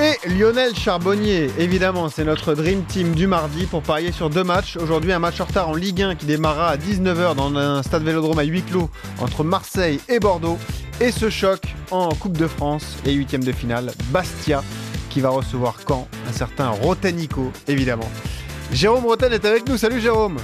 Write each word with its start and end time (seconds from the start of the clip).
Et 0.00 0.28
Lionel 0.28 0.76
Charbonnier, 0.76 1.50
évidemment, 1.58 2.08
c'est 2.08 2.22
notre 2.22 2.54
Dream 2.54 2.84
Team 2.84 3.16
du 3.16 3.26
mardi 3.26 3.66
pour 3.66 3.82
parier 3.82 4.12
sur 4.12 4.30
deux 4.30 4.44
matchs. 4.44 4.76
Aujourd'hui, 4.76 5.12
un 5.12 5.18
match 5.18 5.40
en 5.40 5.44
retard 5.44 5.68
en 5.70 5.74
Ligue 5.74 6.02
1 6.02 6.14
qui 6.14 6.24
démarrera 6.24 6.68
à 6.68 6.76
19h 6.76 7.34
dans 7.34 7.52
un 7.56 7.82
stade 7.82 8.04
vélodrome 8.04 8.38
à 8.38 8.44
huis 8.44 8.62
clos 8.62 8.90
entre 9.18 9.42
Marseille 9.42 9.98
et 10.08 10.20
Bordeaux. 10.20 10.56
Et 11.00 11.10
ce 11.10 11.30
choc 11.30 11.62
en 11.90 12.10
Coupe 12.10 12.38
de 12.38 12.46
France 12.46 12.96
et 13.06 13.12
huitième 13.12 13.42
de 13.42 13.50
finale, 13.50 13.90
Bastia 14.10 14.62
qui 15.10 15.20
va 15.20 15.30
recevoir 15.30 15.74
Caen, 15.84 16.06
un 16.28 16.32
certain 16.32 16.68
Rotenico, 16.68 17.50
évidemment. 17.66 18.08
Jérôme 18.72 19.04
Roten 19.04 19.32
est 19.32 19.44
avec 19.44 19.68
nous, 19.68 19.78
salut 19.78 20.00
Jérôme. 20.00 20.36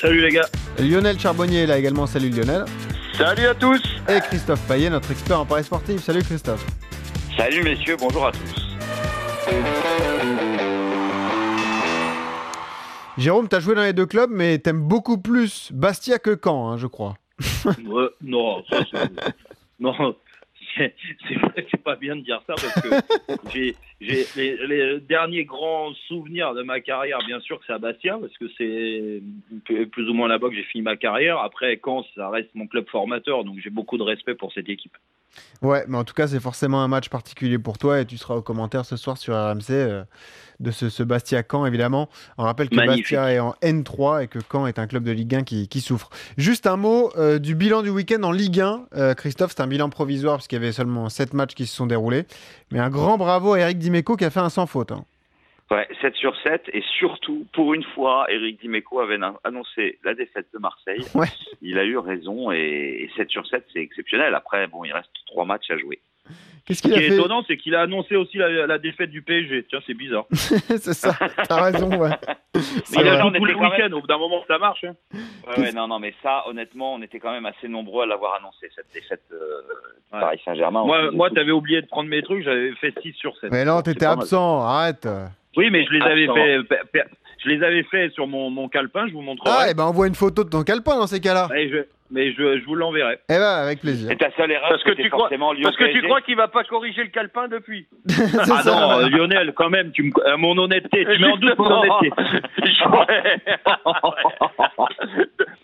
Salut 0.00 0.22
les 0.22 0.30
gars. 0.30 0.48
Lionel 0.78 1.20
Charbonnier 1.20 1.64
est 1.64 1.66
là 1.66 1.76
également, 1.76 2.06
salut 2.06 2.30
Lionel. 2.30 2.64
Salut 3.18 3.46
à 3.46 3.54
tous. 3.54 3.82
Et 4.08 4.20
Christophe 4.20 4.60
Payet, 4.66 4.88
notre 4.88 5.10
expert 5.10 5.38
en 5.38 5.44
paris 5.44 5.64
sportif, 5.64 6.02
salut 6.02 6.22
Christophe. 6.22 6.64
Salut 7.36 7.62
messieurs, 7.62 7.96
bonjour 8.00 8.26
à 8.26 8.32
tous 8.32 8.65
Jérôme, 13.18 13.48
t'as 13.48 13.60
joué 13.60 13.74
dans 13.74 13.82
les 13.82 13.94
deux 13.94 14.06
clubs, 14.06 14.30
mais 14.30 14.58
t'aimes 14.58 14.82
beaucoup 14.82 15.18
plus 15.18 15.72
Bastia 15.72 16.18
que 16.18 16.38
Caen, 16.42 16.70
hein, 16.70 16.76
je 16.76 16.86
crois. 16.86 17.14
Non, 18.22 18.62
ça, 18.68 18.84
non, 19.80 20.14
c'est 20.76 21.82
pas 21.82 21.96
bien 21.96 22.16
de 22.16 22.20
dire 22.20 22.42
ça 22.46 22.54
parce 22.54 22.80
que 22.82 22.88
j'ai 23.52 23.74
les, 24.00 24.56
les 24.66 25.00
derniers 25.00 25.44
grands 25.44 25.92
souvenirs 26.08 26.54
de 26.54 26.62
ma 26.62 26.80
carrière, 26.80 27.18
bien 27.26 27.40
sûr, 27.40 27.58
que 27.58 27.64
c'est 27.66 27.72
à 27.72 27.78
Bastia 27.78 28.18
parce 28.18 28.36
que 28.36 28.46
c'est 28.58 29.22
plus 29.86 30.10
ou 30.10 30.14
moins 30.14 30.28
là-bas 30.28 30.48
que 30.48 30.54
j'ai 30.54 30.64
fini 30.64 30.82
ma 30.82 30.96
carrière. 30.96 31.38
Après, 31.38 31.80
Caen, 31.82 32.04
ça 32.14 32.28
reste 32.28 32.50
mon 32.54 32.66
club 32.66 32.86
formateur, 32.88 33.44
donc 33.44 33.58
j'ai 33.62 33.70
beaucoup 33.70 33.96
de 33.96 34.02
respect 34.02 34.34
pour 34.34 34.52
cette 34.52 34.68
équipe. 34.68 34.96
Ouais, 35.62 35.84
mais 35.88 35.96
en 35.96 36.04
tout 36.04 36.14
cas, 36.14 36.28
c'est 36.28 36.40
forcément 36.40 36.82
un 36.82 36.88
match 36.88 37.08
particulier 37.08 37.58
pour 37.58 37.78
toi 37.78 38.00
et 38.00 38.04
tu 38.04 38.18
seras 38.18 38.34
au 38.34 38.42
commentaire 38.42 38.84
ce 38.84 38.96
soir 38.96 39.16
sur 39.16 39.34
RMC 39.34 39.70
euh, 39.70 40.04
de 40.60 40.70
ce, 40.70 40.90
ce 40.90 41.02
Bastia-Caen, 41.02 41.64
évidemment. 41.66 42.08
On 42.36 42.44
rappelle 42.44 42.68
que 42.68 42.76
Magnifique. 42.76 43.04
Bastia 43.16 43.32
est 43.32 43.38
en 43.38 43.54
N3 43.62 44.24
et 44.24 44.26
que 44.28 44.38
Caen 44.52 44.66
est 44.66 44.78
un 44.78 44.86
club 44.86 45.02
de 45.04 45.12
Ligue 45.12 45.34
1 45.34 45.44
qui, 45.44 45.68
qui 45.68 45.80
souffre. 45.80 46.10
Juste 46.36 46.66
un 46.66 46.76
mot 46.76 47.10
euh, 47.16 47.38
du 47.38 47.54
bilan 47.54 47.82
du 47.82 47.88
week-end 47.90 48.22
en 48.22 48.32
Ligue 48.32 48.60
1. 48.60 48.86
Euh, 48.96 49.14
Christophe, 49.14 49.52
c'est 49.56 49.62
un 49.62 49.66
bilan 49.66 49.88
provisoire 49.88 50.36
parce 50.36 50.46
qu'il 50.46 50.56
y 50.56 50.62
avait 50.62 50.72
seulement 50.72 51.08
7 51.08 51.32
matchs 51.34 51.54
qui 51.54 51.66
se 51.66 51.74
sont 51.74 51.86
déroulés. 51.86 52.26
Mais 52.70 52.78
un 52.78 52.90
grand 52.90 53.16
bravo 53.16 53.54
à 53.54 53.60
Eric 53.60 53.78
Dimeco 53.78 54.16
qui 54.16 54.24
a 54.24 54.30
fait 54.30 54.40
un 54.40 54.50
sans 54.50 54.66
faute. 54.66 54.92
hein. 54.92 55.04
Ouais, 55.70 55.88
7 56.00 56.14
sur 56.14 56.36
7 56.42 56.62
et 56.72 56.82
surtout, 56.98 57.44
pour 57.52 57.74
une 57.74 57.82
fois, 57.82 58.26
Eric 58.28 58.60
Dimeco 58.60 59.00
avait 59.00 59.18
annoncé 59.42 59.98
la 60.04 60.14
défaite 60.14 60.46
de 60.54 60.58
Marseille. 60.60 61.04
Ouais. 61.14 61.26
Il 61.60 61.76
a 61.78 61.84
eu 61.84 61.98
raison 61.98 62.52
et, 62.52 62.56
et 63.02 63.10
7 63.16 63.28
sur 63.30 63.44
7, 63.48 63.66
c'est 63.72 63.80
exceptionnel. 63.80 64.34
Après, 64.36 64.68
bon, 64.68 64.84
il 64.84 64.92
reste 64.92 65.10
trois 65.26 65.44
matchs 65.44 65.70
à 65.70 65.76
jouer. 65.76 65.98
Qu'est-ce 66.66 66.82
Ce 66.82 66.88
qui 66.88 66.94
a 66.94 66.96
est 66.98 67.08
fait 67.08 67.14
étonnant, 67.14 67.44
c'est 67.46 67.56
qu'il 67.56 67.74
a 67.76 67.82
annoncé 67.82 68.16
aussi 68.16 68.38
la, 68.38 68.66
la 68.66 68.78
défaite 68.78 69.10
du 69.10 69.22
PSG. 69.22 69.66
Tiens, 69.68 69.78
c'est 69.86 69.94
bizarre. 69.94 70.26
C'est 70.32 70.92
ça, 70.94 71.16
t'as 71.48 71.62
raison, 71.62 71.88
ouais. 71.96 72.10
C'est 72.84 73.00
Il 73.00 73.06
a 73.08 73.20
tout 73.20 73.28
était 73.28 73.38
le 73.38 73.54
quand 73.54 73.60
même- 73.60 73.70
week-end. 73.70 73.92
Au 73.96 74.00
bout 74.00 74.06
d'un 74.08 74.18
moment, 74.18 74.42
ça 74.48 74.58
marche. 74.58 74.82
hein. 74.84 74.94
Ouais, 75.46 75.60
ouais, 75.62 75.72
non, 75.72 75.86
non, 75.86 76.00
mais 76.00 76.12
ça, 76.24 76.42
honnêtement, 76.48 76.94
on 76.94 77.02
était 77.02 77.20
quand 77.20 77.30
même 77.30 77.46
assez 77.46 77.68
nombreux 77.68 78.02
à 78.02 78.06
l'avoir 78.06 78.34
annoncé, 78.34 78.68
cette 78.74 78.92
défaite 78.92 79.22
euh, 79.32 79.36
Ouais. 80.12 80.20
Paris 80.20 80.40
Saint-Germain. 80.44 80.84
Moi, 80.84 81.10
moi 81.10 81.30
t'avais 81.30 81.50
oublié 81.50 81.82
de 81.82 81.86
prendre 81.88 82.08
mes 82.08 82.22
trucs. 82.22 82.44
J'avais 82.44 82.70
fait 82.76 82.94
6 83.02 83.12
sur 83.14 83.36
7. 83.38 83.50
Mais 83.50 83.64
non, 83.64 83.82
t'étais 83.82 84.06
absent, 84.06 84.62
arrête. 84.62 85.06
Oui, 85.56 85.70
mais 85.70 85.84
je 85.86 85.92
les 85.92 86.02
avais 86.02 86.24
Attends. 86.24 86.34
fait. 86.92 87.04
Je 87.44 87.48
les 87.50 87.62
avais 87.62 87.82
fait 87.84 88.10
sur 88.10 88.26
mon, 88.26 88.50
mon 88.50 88.68
calepin. 88.68 89.06
Je 89.08 89.12
vous 89.12 89.20
montrerai. 89.22 89.50
Ah, 89.58 89.70
et 89.70 89.74
ben 89.74 89.84
envoie 89.84 90.06
une 90.08 90.14
photo 90.14 90.42
de 90.44 90.48
ton 90.50 90.62
calepin 90.64 90.96
dans 90.96 91.06
ces 91.06 91.20
cas-là. 91.20 91.48
Je- 91.54 91.84
mais 92.10 92.32
je, 92.32 92.58
je 92.60 92.64
vous 92.64 92.74
l'enverrai. 92.74 93.18
Eh 93.28 93.34
ben, 93.34 93.42
avec 93.42 93.80
plaisir. 93.80 94.10
Et 94.10 94.16
ta 94.16 94.30
seule 94.36 94.50
erreur, 94.50 94.68
Parce 94.68 94.82
que 94.82 94.90
c'était 94.90 95.02
tu 95.04 95.10
crois- 95.10 95.28
Parce 95.28 95.76
que 95.76 95.92
tu 95.92 96.02
crois 96.02 96.20
qu'il 96.22 96.36
va 96.36 96.48
pas 96.48 96.64
corriger 96.64 97.02
le 97.04 97.10
calepin 97.10 97.48
depuis 97.48 97.86
C'est 98.08 98.40
Ah 98.50 98.62
ça. 98.62 98.70
non, 98.70 99.00
euh, 99.00 99.08
Lionel, 99.08 99.52
quand 99.54 99.70
même, 99.70 99.92
tu 99.92 100.02
me, 100.04 100.10
euh, 100.26 100.36
mon 100.36 100.56
honnêteté, 100.58 101.04
tu 101.04 101.18
mets 101.20 101.30
en 101.32 101.36
doute 101.36 101.58
mon 101.58 101.70
honnêteté. 101.80 102.10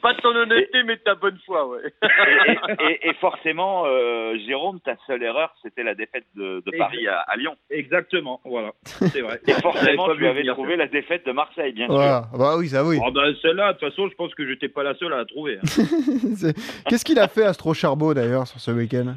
pas 0.02 0.14
de 0.14 0.20
ton 0.20 0.34
honnêteté, 0.34 0.82
mais 0.84 0.96
de 0.96 1.00
ta 1.02 1.14
bonne 1.14 1.38
foi, 1.46 1.68
ouais. 1.68 1.80
et, 2.02 2.84
et- 2.84 3.08
et 3.10 3.14
forcément, 3.14 3.84
euh, 3.86 4.36
Jérôme, 4.46 4.80
ta 4.80 4.96
seule 5.06 5.22
erreur, 5.22 5.54
c'était 5.62 5.84
la 5.84 5.94
défaite 5.94 6.24
de, 6.34 6.62
de 6.66 6.76
Paris 6.76 7.06
à, 7.06 7.20
à 7.20 7.36
Lyon. 7.36 7.54
Exactement, 7.70 8.40
voilà, 8.44 8.72
c'est 8.84 9.20
vrai. 9.20 9.40
Et 9.46 9.52
forcément, 9.52 10.06
tu 10.14 10.26
avais 10.26 10.40
venir, 10.40 10.54
trouvé 10.54 10.76
la 10.76 10.88
défaite 10.88 11.24
de 11.26 11.32
Marseille, 11.32 11.72
bien 11.72 11.86
sûr. 11.86 11.94
Voilà. 11.94 12.24
Bah 12.36 12.54
oui, 12.58 12.68
ça 12.68 12.84
oui. 12.84 12.98
Ben, 13.14 13.34
celle-là, 13.42 13.74
de 13.74 13.78
toute 13.78 13.90
façon, 13.90 14.08
je 14.08 14.14
pense 14.14 14.34
que 14.34 14.46
j'étais 14.46 14.68
pas 14.68 14.82
la 14.82 14.94
seule 14.94 15.12
à 15.12 15.18
la 15.18 15.24
trouver. 15.24 15.58
hein. 15.58 15.66
Qu'est-ce 16.88 17.04
qu'il 17.04 17.18
a 17.18 17.28
fait 17.28 17.44
Astro 17.44 17.74
Charbot 17.74 18.14
d'ailleurs 18.14 18.46
sur 18.46 18.60
ce 18.60 18.70
week-end? 18.70 19.14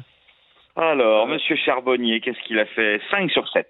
Alors, 0.76 1.26
Monsieur 1.26 1.56
Charbonnier, 1.56 2.20
qu'est-ce 2.20 2.38
qu'il 2.46 2.58
a 2.58 2.66
fait? 2.66 3.00
5 3.10 3.30
sur 3.30 3.48
7. 3.48 3.66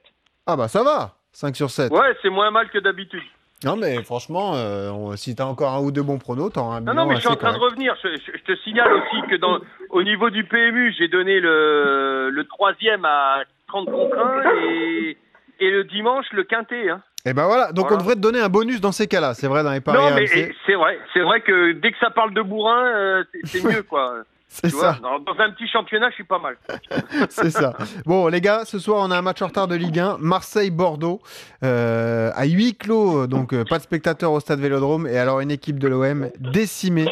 Ah 0.46 0.56
bah 0.56 0.68
ça 0.68 0.82
va 0.82 1.12
5 1.32 1.54
sur 1.56 1.70
7. 1.70 1.92
Ouais, 1.92 2.14
c'est 2.22 2.30
moins 2.30 2.50
mal 2.50 2.68
que 2.70 2.78
d'habitude. 2.78 3.22
Non 3.64 3.76
mais 3.76 4.02
franchement, 4.02 4.54
euh, 4.54 4.90
on- 4.90 5.16
si 5.16 5.34
t'as 5.34 5.44
encore 5.44 5.72
un 5.72 5.80
ou 5.80 5.90
deux 5.90 6.02
bons 6.02 6.18
pronos, 6.18 6.50
t'auras 6.52 6.76
un 6.76 6.80
Non, 6.80 6.92
bilan 6.92 6.94
non, 7.04 7.06
mais 7.08 7.14
je 7.16 7.20
suis 7.20 7.28
en 7.28 7.36
train 7.36 7.52
de 7.54 7.58
revenir. 7.58 7.96
Je, 8.02 8.08
je- 8.16 8.36
je 8.38 8.42
te 8.44 8.56
signale 8.62 8.92
aussi 8.92 9.22
que 9.30 9.36
dans, 9.36 9.58
au 9.90 10.02
niveau 10.02 10.28
du 10.30 10.44
PMU, 10.44 10.94
j'ai 10.98 11.08
donné 11.08 11.40
le, 11.40 12.28
le 12.30 12.44
troisième 12.48 13.04
à 13.06 13.42
30 13.68 13.86
contre 13.90 14.18
1 14.18 14.42
et, 14.70 15.16
et 15.60 15.70
le 15.70 15.84
dimanche, 15.84 16.26
le 16.32 16.44
quintet. 16.44 16.90
Hein. 16.90 17.02
Et 17.26 17.34
ben 17.34 17.44
voilà, 17.46 17.72
donc 17.72 17.86
Voilà. 17.86 17.96
on 17.96 17.98
devrait 17.98 18.14
te 18.14 18.20
donner 18.20 18.40
un 18.40 18.48
bonus 18.48 18.80
dans 18.80 18.92
ces 18.92 19.08
cas-là, 19.08 19.34
c'est 19.34 19.48
vrai 19.48 19.64
dans 19.64 19.72
les 19.72 19.80
paris 19.80 19.98
non, 19.98 20.14
mais 20.14 20.26
c'est 20.28 20.74
vrai. 20.74 20.98
C'est 21.12 21.20
vrai 21.22 21.40
que 21.40 21.72
dès 21.72 21.90
que 21.90 21.98
ça 21.98 22.10
parle 22.10 22.32
de 22.32 22.40
bourrin, 22.40 22.86
euh, 22.86 23.24
c'est 23.44 23.64
mieux, 23.64 23.82
quoi. 23.82 24.18
C'est 24.48 24.70
vois, 24.70 24.94
ça, 24.94 25.00
dans, 25.02 25.18
dans 25.18 25.38
un 25.40 25.50
petit 25.50 25.66
championnat, 25.66 26.08
je 26.10 26.14
suis 26.14 26.24
pas 26.24 26.38
mal. 26.38 26.56
c'est 27.30 27.50
ça. 27.50 27.74
Bon 28.06 28.28
les 28.28 28.40
gars, 28.40 28.64
ce 28.64 28.78
soir 28.78 29.02
on 29.04 29.10
a 29.10 29.18
un 29.18 29.20
match 29.20 29.42
en 29.42 29.48
retard 29.48 29.66
de 29.66 29.74
Ligue 29.74 29.98
1, 29.98 30.18
Marseille-Bordeaux, 30.20 31.20
euh, 31.64 32.30
à 32.32 32.46
huis 32.46 32.76
clos, 32.76 33.26
donc 33.26 33.52
euh, 33.52 33.64
pas 33.68 33.78
de 33.78 33.82
spectateurs 33.82 34.30
au 34.30 34.38
stade 34.38 34.60
Vélodrome, 34.60 35.08
et 35.08 35.18
alors 35.18 35.40
une 35.40 35.50
équipe 35.50 35.80
de 35.80 35.88
l'OM 35.88 36.30
décimée. 36.38 37.08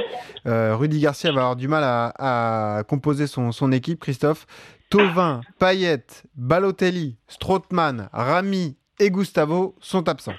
Euh, 0.47 0.77
Rudy 0.77 1.01
Garcia 1.01 1.33
va 1.33 1.41
avoir 1.41 1.57
du 1.57 1.67
mal 1.67 1.83
à, 1.85 2.79
à 2.79 2.83
composer 2.85 3.27
son, 3.27 3.51
son 3.51 3.73
équipe, 3.73 4.01
Christophe. 4.01 4.47
Tovin, 4.89 5.41
Payet, 5.59 6.07
Balotelli, 6.37 7.17
Strootman, 7.27 8.09
Rami 8.13 8.77
et 8.99 9.11
Gustavo 9.11 9.75
sont 9.81 10.09
absents. 10.09 10.35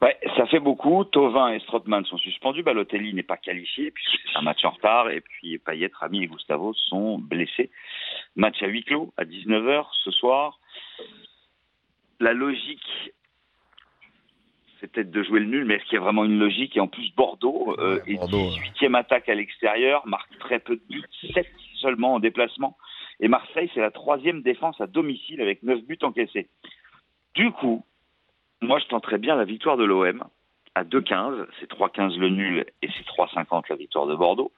Ouais, 0.00 0.16
ça 0.36 0.46
fait 0.46 0.60
beaucoup. 0.60 1.04
Tovin 1.04 1.52
et 1.52 1.58
Strootman 1.60 2.04
sont 2.04 2.18
suspendus. 2.18 2.62
Balotelli 2.62 3.12
n'est 3.14 3.24
pas 3.24 3.36
qualifié 3.36 3.90
puisque 3.90 4.16
c'est 4.24 4.38
un 4.38 4.42
match 4.42 4.64
en 4.64 4.70
retard. 4.70 5.10
Et 5.10 5.20
puis 5.20 5.58
Payet, 5.58 5.90
Rami 5.92 6.22
et 6.22 6.26
Gustavo 6.28 6.72
sont 6.74 7.18
blessés. 7.18 7.70
Match 8.36 8.62
à 8.62 8.66
huis 8.66 8.84
clos 8.84 9.12
à 9.16 9.24
19h 9.24 9.86
ce 10.04 10.10
soir. 10.12 10.60
La 12.20 12.32
logique, 12.32 13.12
c'est 14.80 14.90
peut-être 14.90 15.10
de 15.10 15.22
jouer 15.22 15.40
le 15.40 15.46
nul, 15.46 15.64
mais 15.64 15.74
est-ce 15.74 15.84
qu'il 15.84 15.94
y 15.94 15.98
a 15.98 16.00
vraiment 16.00 16.24
une 16.24 16.38
logique? 16.38 16.76
Et 16.76 16.80
en 16.80 16.88
plus, 16.88 17.12
Bordeaux 17.14 17.74
euh, 17.78 17.96
Ouais, 17.96 18.12
est 18.12 18.16
Bordeaux, 18.16 18.50
18e 18.82 18.96
attaque 18.96 19.28
à 19.28 19.34
l'extérieur, 19.34 20.06
marque 20.06 20.36
très 20.38 20.58
peu 20.60 20.76
de 20.76 20.82
buts, 20.88 21.02
7 21.34 21.46
seulement 21.80 22.14
en 22.14 22.20
déplacement. 22.20 22.76
Et 23.20 23.28
Marseille, 23.28 23.70
c'est 23.74 23.80
la 23.80 23.90
troisième 23.90 24.42
défense 24.42 24.80
à 24.80 24.86
domicile 24.86 25.40
avec 25.40 25.62
9 25.62 25.82
buts 25.82 25.98
encaissés. 26.02 26.48
Du 27.38 27.52
coup, 27.52 27.84
moi, 28.60 28.80
je 28.80 28.86
tenterais 28.86 29.18
bien 29.18 29.36
la 29.36 29.44
victoire 29.44 29.76
de 29.76 29.84
l'OM 29.84 30.24
à 30.74 30.82
2,15. 30.82 31.46
C'est 31.60 31.70
3,15 31.70 32.18
le 32.18 32.30
nul 32.30 32.66
et 32.82 32.88
c'est 32.88 33.06
3,50 33.06 33.66
la 33.70 33.76
victoire 33.76 34.08
de 34.08 34.16
Bordeaux. 34.16 34.50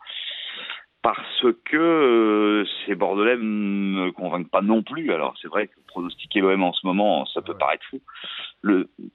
Parce 1.02 1.44
que 1.66 1.76
euh, 1.76 2.64
ces 2.86 2.94
Bordelais 2.94 3.36
ne 3.36 3.42
me 3.42 4.12
convainquent 4.12 4.48
pas 4.48 4.62
non 4.62 4.82
plus. 4.82 5.12
Alors, 5.12 5.34
c'est 5.42 5.48
vrai 5.48 5.66
que 5.66 5.74
pronostiquer 5.88 6.41
l'OM 6.41 6.62
en 6.62 6.72
ce 6.72 6.86
moment, 6.86 7.27
ça 7.27 7.42
peut 7.42 7.53
paraître 7.54 7.84
fou. 7.91 8.00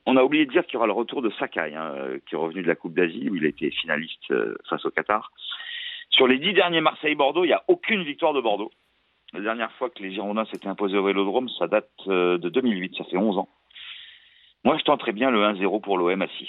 On 0.06 0.16
a 0.16 0.24
oublié 0.24 0.46
de 0.46 0.52
dire 0.52 0.64
qu'il 0.68 0.76
y 0.76 0.78
aura 0.78 0.86
le 0.86 0.94
retour 0.94 1.24
de 1.24 1.32
Sakai, 1.32 1.74
hein, 1.74 1.96
qui 2.28 2.36
est 2.36 2.38
revenu 2.38 2.62
de 2.62 2.68
la 2.68 2.76
Coupe 2.76 2.94
d'Asie, 2.94 3.32
où 3.32 3.36
il 3.36 3.46
a 3.46 3.50
été 3.50 3.72
finaliste 3.72 4.30
euh, 4.30 4.56
face 4.70 4.86
au 4.86 4.92
Qatar. 4.92 5.32
Sur 6.12 6.28
les 6.28 6.38
dix 6.38 6.54
derniers 6.54 6.82
Marseille-Bordeaux, 6.82 7.46
il 7.46 7.48
n'y 7.48 7.54
a 7.54 7.64
aucune 7.68 8.04
victoire 8.04 8.34
de 8.34 8.42
Bordeaux. 8.42 8.70
La 9.36 9.42
dernière 9.42 9.72
fois 9.74 9.90
que 9.90 10.02
les 10.02 10.12
Girondins 10.14 10.46
s'étaient 10.46 10.68
imposés 10.70 10.98
au 10.98 11.04
Vélodrome, 11.06 11.50
ça 11.60 11.68
date 11.68 11.90
euh, 12.08 12.38
de 12.38 12.48
2008, 12.50 12.96
ça 12.98 13.04
fait 13.04 13.18
11 13.18 13.38
ans. 13.38 13.50
Moi, 14.64 14.78
je 14.80 14.84
tenterais 14.84 15.12
bien 15.12 15.30
le 15.30 15.40
1-0 15.44 15.82
pour 15.82 15.98
l'OM 15.98 16.22
à 16.22 16.28
6. 16.28 16.48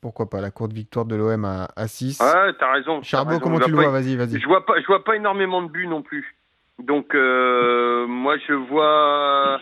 Pourquoi 0.00 0.28
pas 0.28 0.40
la 0.40 0.50
courte 0.50 0.72
victoire 0.72 1.06
de 1.06 1.14
l'OM 1.14 1.44
à, 1.44 1.68
à 1.76 1.86
6 1.86 2.20
Ouais, 2.20 2.52
t'as 2.58 2.72
raison. 2.72 3.00
Charbot, 3.02 3.30
raison. 3.30 3.40
comment 3.42 3.58
Je 3.58 3.64
tu 3.64 3.70
le 3.70 3.76
vois 3.76 3.90
Vas-y, 3.90 4.16
vas-y. 4.16 4.40
Je 4.40 4.46
vois 4.46 4.66
pas, 4.66 4.80
je 4.80 4.86
vois 4.86 5.04
pas 5.04 5.14
énormément 5.16 5.62
de 5.62 5.68
buts 5.70 5.86
non 5.86 6.02
plus. 6.02 6.36
Donc 6.80 7.14
euh, 7.14 8.06
moi 8.06 8.36
je 8.46 8.52
vois. 8.52 9.58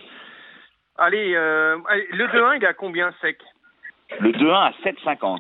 Allez, 0.97 1.35
euh, 1.35 1.77
allez, 1.89 2.09
le 2.13 2.27
2-1 2.27 2.57
il 2.57 2.65
est 2.65 2.67
à 2.67 2.75
combien 2.75 3.13
sec? 3.21 3.39
Le 4.21 4.33
2-1 4.33 4.53
à 4.53 4.71
7,50. 4.85 5.39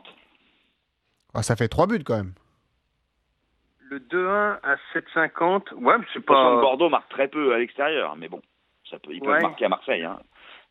Ah, 1.35 1.43
ça 1.43 1.56
fait 1.56 1.69
3 1.69 1.87
buts 1.88 2.05
quand 2.05 2.17
même. 2.17 2.32
Le 3.91 3.99
2-1 4.01 4.59
à 4.63 4.77
7,50. 4.95 5.75
Ouais, 5.75 5.95
c'est 6.13 6.25
pas. 6.25 6.57
Bordeaux 6.61 6.89
marque 6.89 7.09
très 7.11 7.29
peu 7.29 7.55
à 7.55 7.59
l'extérieur, 7.59 8.17
mais 8.17 8.29
bon, 8.29 8.41
ça 8.91 8.99
peut, 8.99 9.13
ils 9.13 9.21
peuvent 9.21 9.31
Ouais. 9.35 9.43
marquer 9.43 9.67
à 9.67 9.69
Marseille. 9.69 10.05
Hein. 10.05 10.19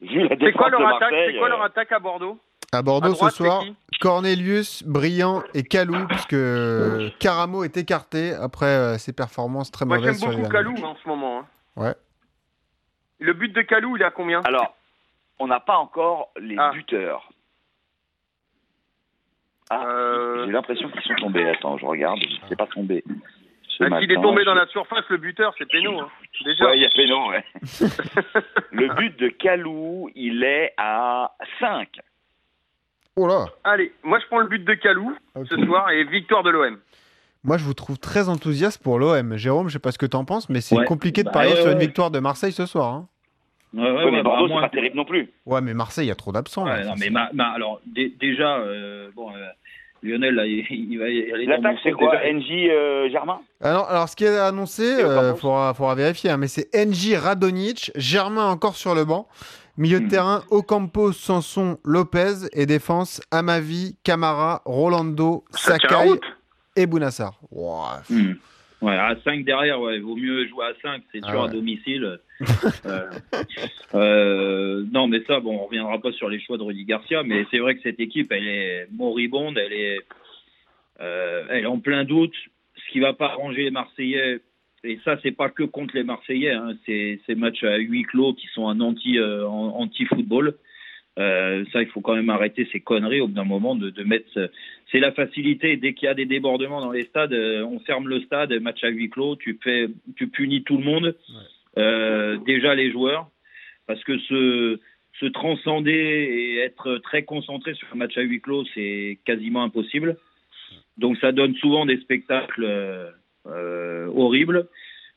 Vu 0.02 0.28
la 0.28 0.36
C'est 0.40 0.52
quoi 0.54 0.70
de 0.70 0.78
leur 0.78 0.96
attaque 0.96 1.14
C'est 1.28 1.38
quoi 1.38 1.50
leur 1.50 1.62
euh, 1.62 1.66
attaque 1.66 1.92
à 1.92 2.00
Bordeaux? 2.00 2.40
À 2.74 2.82
Bordeaux 2.82 3.10
À 3.12 3.14
droite, 3.14 3.32
ce 3.32 3.38
soir, 3.44 3.64
Cornelius, 4.02 4.84
Briand 4.84 5.44
et 5.54 5.64
Calou, 5.64 6.08
puisque 6.10 6.36
Caramo 7.20 7.64
est 7.64 7.78
écarté 7.78 8.34
après 8.34 8.66
euh, 8.66 8.98
ses 8.98 9.14
performances 9.14 9.72
très 9.72 9.86
Moi, 9.86 9.98
j'aime 9.98 10.06
mauvaises 10.08 10.20
sur 10.20 10.32
les 10.32 10.38
beaucoup 10.38 10.50
Calou 10.52 10.76
en 10.84 10.96
ce 10.96 11.08
moment. 11.08 11.40
hein. 11.40 11.46
Ouais. 11.76 11.94
Le 13.20 13.34
but 13.34 13.54
de 13.54 13.62
Calou, 13.62 13.96
il 13.96 14.02
est 14.02 14.06
à 14.06 14.12
combien? 14.12 14.42
Alors, 14.44 14.76
on 15.40 15.48
n'a 15.48 15.60
pas 15.60 15.78
encore 15.78 16.32
les 16.38 16.56
Ah. 16.58 16.72
buteurs. 16.74 17.30
Ah, 19.70 19.86
Euh. 19.88 20.46
j'ai 20.46 20.52
l'impression 20.52 20.90
qu'ils 20.90 21.02
sont 21.02 21.16
tombés. 21.16 21.48
Attends, 21.50 21.78
je 21.78 21.86
regarde, 21.86 22.20
c'est 22.50 22.56
pas 22.58 22.68
tombé. 22.68 23.04
Ce 23.70 23.84
Ah, 23.92 24.00
S'il 24.00 24.12
est 24.12 24.22
tombé 24.22 24.42
je- 24.42 24.46
dans 24.46 24.54
la 24.54 24.68
surface, 24.68 25.04
le 25.10 25.18
buteur, 25.18 25.54
c'est 25.58 25.66
péno. 25.68 26.00
hein. 26.00 26.08
Déjà. 26.46 26.66
Ouais, 26.66 26.78
il 26.78 26.84
y 26.84 26.86
a 26.86 27.28
ouais. 27.30 27.44
le 28.72 28.94
but 28.96 29.18
de 29.20 29.30
Calou, 29.30 30.10
il 30.16 30.44
est 30.44 30.74
à 30.78 31.32
5. 31.60 31.90
Oh 33.16 33.28
là 33.28 33.46
Allez, 33.64 33.92
moi 34.04 34.20
je 34.20 34.26
prends 34.28 34.40
le 34.40 34.48
but 34.48 34.64
de 34.64 34.74
Calou 34.76 35.16
ce 35.50 35.56
soir 35.66 35.90
et 35.92 36.04
victoire 36.04 36.44
de 36.44 36.50
l'OM. 36.52 36.78
Moi, 37.46 37.58
je 37.58 37.64
vous 37.66 37.74
trouve 37.74 38.00
très 38.00 38.30
enthousiaste 38.30 38.82
pour 38.82 39.00
l'OM. 39.00 39.36
Jérôme, 39.36 39.68
je 39.68 39.74
sais 39.74 39.80
pas 39.80 39.92
ce 39.92 39.98
que 39.98 40.06
t'en 40.06 40.24
penses, 40.24 40.48
mais 40.50 40.62
c'est 40.62 40.78
Ouais. 40.78 40.86
compliqué 40.86 41.24
de 41.24 41.28
Bah, 41.28 41.34
parier 41.34 41.54
ouais, 41.56 41.62
sur 41.62 41.72
une 41.72 41.78
victoire 41.80 42.10
de 42.10 42.20
Marseille 42.20 42.54
ce 42.54 42.66
soir. 42.66 42.94
hein. 42.94 43.08
Ouais, 43.74 43.82
ouais, 43.82 43.90
Ouais, 43.92 44.04
ouais, 44.06 44.12
mais 44.12 44.18
bah, 44.24 44.30
Bordeaux, 44.32 44.48
c'est 44.56 44.62
pas 44.62 44.70
que- 44.70 44.76
terrible 44.76 44.96
non 44.98 45.06
plus. 45.06 45.32
Ouais, 45.46 45.62
mais 45.62 45.74
Marseille, 45.74 46.06
il 46.06 46.10
y 46.10 46.12
a 46.12 46.16
trop 46.16 46.32
d'absents. 46.32 46.66
non, 46.66 46.72
mais 46.98 47.06
c'est- 47.06 47.10
ma- 47.10 47.30
ma- 47.34 47.50
alors 47.50 47.82
dé- 47.86 48.14
déjà, 48.20 48.58
euh, 48.58 49.10
bon, 49.16 49.30
euh, 49.32 49.40
Lionel 50.04 50.36
là, 50.36 50.46
il, 50.46 50.66
il 50.70 51.00
va 51.00 51.08
y 51.10 51.32
aller 51.32 51.46
dans 51.46 51.54
L'attaque, 51.54 51.78
c'est 51.82 51.92
quoi 51.94 52.12
déjà. 52.18 52.34
NJ 52.34 52.70
euh, 52.70 53.10
Germain? 53.10 53.40
Alors, 53.62 53.90
alors, 53.90 54.10
ce 54.10 54.16
qui 54.16 54.26
est 54.26 54.38
annoncé, 54.38 54.84
euh, 54.84 55.08
Ocampos 55.32 55.38
faudra, 55.40 55.74
faudra 55.74 55.96
vérifier, 55.96 56.30
hein, 56.30 56.38
mais 56.38 56.48
c'est 56.50 56.70
NJ 56.76 57.16
Radonic, 57.16 57.92
Germain 57.96 58.48
encore 58.50 58.76
sur 58.76 58.94
le 58.96 59.06
banc, 59.06 59.28
milieu 59.78 60.02
de 60.02 60.06
Hmm. 60.06 60.10
terrain, 60.10 60.44
Ocampos, 60.52 61.14
Sanson, 61.14 61.78
Lopez, 61.86 62.48
et 62.52 62.66
défense, 62.66 63.22
Amavi, 63.32 63.96
Camara, 64.04 64.62
Rolando, 64.66 65.46
Sakai 65.52 66.20
et 66.76 66.86
Bounassar. 66.86 67.40
Hmm. 68.10 68.34
Ouais, 68.84 68.98
à 68.98 69.16
5 69.24 69.46
derrière, 69.46 69.80
ouais, 69.80 70.00
vaut 70.00 70.18
mieux 70.18 70.46
jouer 70.50 70.66
à 70.66 70.74
5, 70.82 71.02
c'est 71.14 71.22
Ah 71.24 71.32
sûr, 71.32 71.44
à 71.44 71.48
domicile. 71.48 72.20
Euh, 72.86 73.10
euh, 73.94 74.84
non, 74.92 75.08
mais 75.08 75.24
ça, 75.26 75.40
bon, 75.40 75.56
on 75.56 75.66
reviendra 75.66 76.00
pas 76.00 76.12
sur 76.12 76.28
les 76.28 76.42
choix 76.42 76.58
de 76.58 76.64
Rudy 76.64 76.84
Garcia, 76.84 77.24
mais 77.24 77.46
c'est 77.50 77.60
vrai 77.60 77.76
que 77.76 77.82
cette 77.82 78.02
équipe, 78.02 78.30
elle 78.32 78.48
est 78.48 78.88
moribonde, 78.92 79.58
elle 79.58 79.72
est, 79.72 80.00
euh, 81.00 81.46
elle 81.50 81.64
est 81.64 81.68
en 81.68 81.80
plein 81.80 82.04
doute. 82.04 82.36
Ce 82.76 82.92
qui 82.92 83.00
va 83.00 83.14
pas 83.14 83.28
arranger 83.28 83.64
les 83.64 83.72
Marseillais, 83.72 84.42
et 84.84 85.00
ça, 85.06 85.18
c'est 85.24 85.32
pas 85.32 85.50
que 85.50 85.64
contre 85.64 85.96
les 85.96 86.04
Marseillais, 86.04 86.52
hein, 86.52 86.74
c'est 86.86 87.22
ces 87.26 87.36
matchs 87.36 87.64
à 87.64 87.78
huis 87.78 88.04
clos 88.04 88.34
qui 88.34 88.48
sont 88.48 88.68
un 88.68 88.82
anti, 88.82 89.18
anti-football. 89.22 90.56
Euh, 91.20 91.64
ça, 91.72 91.82
il 91.82 91.88
faut 91.90 92.02
quand 92.02 92.16
même 92.16 92.30
arrêter 92.32 92.68
ces 92.72 92.80
conneries 92.80 93.22
au 93.22 93.28
bout 93.28 93.36
d'un 93.36 93.44
moment 93.44 93.76
de, 93.76 93.90
de 93.92 94.04
mettre. 94.04 94.26
ce- 94.34 94.50
C'est 94.92 95.00
la 95.00 95.12
facilité. 95.12 95.78
Dès 95.78 95.94
qu'il 95.94 96.08
y 96.08 96.10
a 96.10 96.16
des 96.16 96.26
débordements 96.26 96.82
dans 96.82 96.92
les 96.92 97.04
stades, 97.04 97.34
euh, 97.34 97.64
on 97.64 97.80
ferme 97.80 98.08
le 98.08 98.22
stade, 98.22 98.52
match 98.62 98.84
à 98.84 98.90
huis 98.90 99.10
clos, 99.10 99.36
tu 99.36 99.60
fais, 99.64 99.88
tu 100.16 100.28
punis 100.28 100.64
tout 100.64 100.78
le 100.78 100.84
monde. 100.84 101.16
Euh, 101.78 102.38
déjà 102.46 102.74
les 102.76 102.92
joueurs, 102.92 103.30
parce 103.88 104.04
que 104.04 104.18
se, 104.20 104.80
se 105.20 105.26
transcender 105.28 105.92
et 105.92 106.58
être 106.60 106.98
très 106.98 107.24
concentré 107.24 107.74
sur 107.76 107.88
un 107.94 107.98
match 107.98 108.18
à 108.18 108.22
huis 108.22 108.42
clos, 108.42 108.66
c'est 108.74 109.20
quasiment 109.26 109.64
impossible. 109.64 110.18
Donc 110.98 111.18
ça 111.18 111.32
donne 111.32 111.56
souvent 111.56 111.86
des 111.86 111.98
spectacles 111.98 112.64
euh, 112.66 113.10
euh, 113.48 114.08
horribles. 114.16 114.68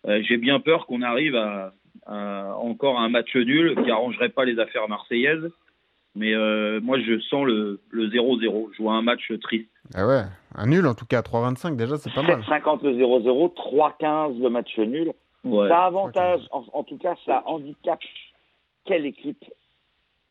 Euh, 0.06 0.22
J'ai 0.26 0.36
bien 0.36 0.60
peur 0.60 0.86
qu'on 0.86 1.02
arrive 1.02 1.36
à, 1.36 1.72
à 2.06 2.54
encore 2.58 3.00
un 3.00 3.08
match 3.08 3.34
nul 3.34 3.74
qui 3.82 3.90
arrangerait 3.90 4.28
pas 4.30 4.44
les 4.44 4.58
affaires 4.58 4.88
marseillaises. 4.88 5.50
Mais 6.18 6.34
euh, 6.34 6.80
moi, 6.82 6.98
je 6.98 7.20
sens 7.20 7.44
le 7.46 7.78
le 7.90 8.08
0-0. 8.08 8.70
Je 8.76 8.82
vois 8.82 8.94
un 8.94 9.02
match 9.02 9.30
triste. 9.42 9.68
Ah 9.94 10.06
ouais, 10.06 10.22
un 10.54 10.66
nul 10.66 10.86
en 10.86 10.94
tout 10.94 11.04
cas, 11.06 11.20
3-25 11.20 11.76
déjà, 11.76 11.96
c'est 11.98 12.12
pas 12.12 12.22
mal. 12.22 12.40
7,50 12.40 12.82
le 12.84 12.94
0-0, 12.94 13.54
3,15 13.54 14.42
le 14.42 14.48
match 14.50 14.76
nul. 14.78 15.12
Ouais. 15.44 15.68
Ça 15.68 15.84
avantage, 15.84 16.40
en, 16.50 16.64
en 16.72 16.82
tout 16.82 16.96
cas, 16.98 17.14
ça 17.24 17.42
handicape 17.46 18.00
quelle 18.84 19.06
équipe 19.06 19.44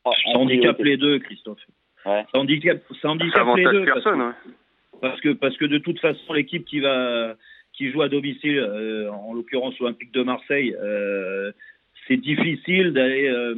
Ça 0.03 0.11
handicape 0.35 0.79
les 0.79 0.97
deux, 0.97 1.19
Christophe. 1.19 1.59
Ouais. 2.05 2.25
Ça 2.33 2.39
handicape, 2.39 2.81
ça 3.01 3.09
Ça 3.33 3.43
les 3.55 3.63
deux. 3.63 3.85
parce 3.85 3.93
personne. 4.03 4.19
que- 4.19 4.25
ouais. 4.25 4.53
parce 5.01 5.21
que 5.21 5.29
parce 5.33 5.57
que 5.57 5.65
de 5.65 5.77
toute 5.77 5.99
façon 5.99 6.33
l'équipe 6.33 6.65
qui 6.65 6.79
va 6.79 7.35
qui 7.73 7.91
joue 7.91 8.01
à 8.01 8.09
domicile 8.09 8.57
euh, 8.57 9.09
en 9.11 9.33
l'occurrence 9.33 9.77
l'Olympique 9.79 10.11
de 10.13 10.23
Marseille 10.23 10.75
euh, 10.81 11.51
c'est 12.07 12.17
difficile 12.17 12.93
d'aller 12.93 13.27
euh, 13.27 13.55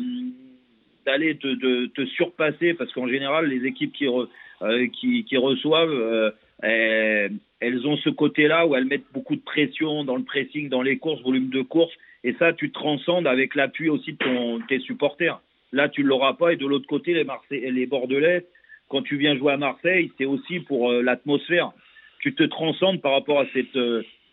d'aller 1.07 1.38
te, 1.38 2.06
surpasser 2.18 2.74
parce 2.75 2.92
qu'en 2.94 3.07
général 3.07 3.48
les 3.48 3.65
équipes 3.65 3.94
qui 3.94 4.06
re- 4.06 4.27
euh, 4.62 4.88
qui, 5.00 5.38
reçoivent 5.38 5.89
euh, 5.89 6.30
elles, 6.62 7.31
elles 7.62 7.88
ont 7.88 7.98
ce 7.98 8.09
côté-là 8.09 8.68
où 8.68 8.75
elles 8.75 8.86
mettent 8.86 9.12
beaucoup 9.13 9.36
de 9.36 9.42
pression 9.54 10.04
dans 10.04 10.18
le 10.18 10.24
pressing 10.24 10.69
dans 10.69 10.83
les 10.89 10.98
courses 10.98 11.21
volume 11.21 11.50
de 11.50 11.62
course 11.62 11.94
et 12.24 12.33
ça 12.39 12.54
tu 12.54 12.71
transcendes 12.71 13.27
avec 13.27 13.56
l'appui 13.56 13.89
aussi 13.89 14.12
de 14.13 14.68
tes 14.68 14.80
supporters 14.80 15.39
là 15.71 15.88
tu 15.89 16.04
l'auras 16.04 16.33
pas 16.33 16.54
et 16.54 16.57
de 16.57 16.68
l'autre 16.68 16.88
côté 16.88 17.13
les 17.13 17.24
Marseillais 17.24 17.71
les 17.71 17.86
Bordelais 17.86 18.45
quand 18.89 19.01
tu 19.01 19.18
viens 19.18 19.36
jouer 19.38 19.54
à 19.54 19.57
Marseille, 19.57 20.12
c'est 20.18 20.25
aussi 20.25 20.62
pour 20.62 20.92
euh, 20.92 21.01
l'atmosphère. 21.01 21.71
Tu 22.19 22.33
te 22.33 22.44
transcendes 22.44 23.01
par 23.01 23.12
rapport 23.12 23.39
à 23.42 23.45
cette, 23.54 23.75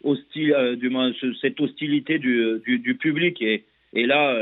hostil- 0.04 0.54
euh, 0.54 0.76
du 0.76 0.90
cette 1.40 1.60
hostilité 1.60 2.18
du, 2.20 2.60
du, 2.64 2.78
du 2.78 2.94
public. 2.94 3.42
Et, 3.42 3.64
et 3.94 4.06
là, 4.06 4.32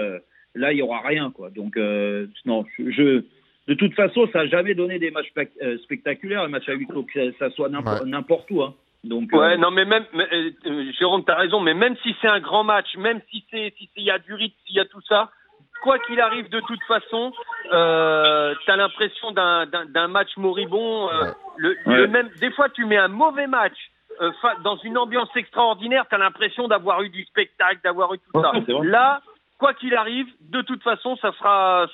là, 0.55 0.73
il 0.73 0.79
y 0.79 0.83
aura 0.83 1.01
rien, 1.01 1.31
quoi. 1.31 1.51
Donc, 1.51 1.77
euh, 1.77 2.27
non, 2.45 2.65
je, 2.79 3.25
de 3.69 3.75
toute 3.75 3.95
façon, 3.95 4.29
ça 4.33 4.41
n'a 4.41 4.47
jamais 4.47 4.75
donné 4.75 4.99
des 4.99 5.11
matchs 5.11 5.33
euh, 5.63 5.79
spectaculaires, 5.79 6.43
un 6.43 6.49
match 6.49 6.69
à 6.69 6.73
huis 6.73 6.87
clos, 6.87 7.05
que 7.05 7.33
ça, 7.39 7.51
soit 7.51 7.69
n'importe 7.69 8.51
Ouais. 8.51 8.57
où. 8.57 8.63
Hein. 8.63 8.75
Donc, 9.05 9.33
euh, 9.33 9.39
Ouais, 9.39 9.57
non, 9.57 9.71
mais 9.71 9.85
même, 9.85 10.05
mais, 10.13 10.29
euh, 10.33 10.93
Jérôme, 10.99 11.25
t'as 11.25 11.35
raison, 11.37 11.61
mais 11.61 11.75
même 11.75 11.97
si 12.03 12.15
c'est 12.21 12.29
un 12.29 12.41
grand 12.41 12.63
match, 12.65 12.97
même 12.97 13.21
si 13.31 13.45
c'est, 13.51 13.73
si 13.79 13.89
il 13.97 14.05
y 14.05 14.11
a 14.11 14.19
du 14.19 14.33
rythme, 14.35 14.55
s'il 14.67 14.77
y 14.77 14.81
a 14.81 14.85
tout 14.85 15.01
ça, 15.09 15.31
quoi 15.83 15.99
qu'il 16.01 16.21
arrive, 16.21 16.49
de 16.51 16.61
toute 16.61 16.83
façon, 16.85 17.33
euh, 17.73 18.55
t'as 18.67 18.77
l'impression 18.77 19.33
d'un, 19.33 20.09
match 20.09 20.37
moribond. 20.37 21.09
euh, 21.11 21.23
Ouais. 21.25 21.31
le, 21.57 21.69
Ouais. 21.87 21.97
le 21.97 22.07
même, 22.07 22.31
des 22.41 22.51
fois, 22.53 22.69
tu 22.69 22.85
mets 22.85 22.97
un 22.97 23.09
mauvais 23.09 23.49
match 23.49 23.77
euh, 24.21 24.31
dans 24.63 24.77
une 24.77 24.97
ambiance 24.99 25.31
extraordinaire, 25.35 26.05
t'as 26.09 26.19
l'impression 26.19 26.69
d'avoir 26.69 27.03
eu 27.03 27.09
du 27.09 27.25
spectacle, 27.25 27.81
d'avoir 27.83 28.15
eu 28.15 28.19
tout 28.19 28.41
ça. 28.41 28.53
Là, 28.85 29.21
quoi 29.63 29.75
qu'il 29.75 29.95
arrive, 29.95 30.27
de 30.41 30.61
toute 30.63 30.83
façon, 30.83 31.17
ça 31.23 31.31
sera, 31.39 31.87